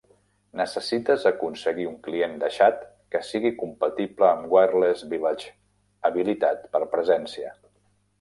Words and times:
Necessites 0.59 1.25
aconseguir 1.31 1.83
un 1.89 1.99
client 2.07 2.31
de 2.43 2.49
xat 2.55 2.79
que 3.15 3.21
sigui 3.27 3.51
"compatible 3.59 4.29
amb 4.29 4.55
Wireless 4.55 5.05
Village 5.13 5.53
habilitat 6.11 6.65
per 6.77 6.83
presència". 6.95 7.53